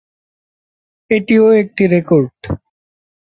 এটিও 1.11 1.45
একটি 1.53 1.83
রেকর্ড। 1.87 2.33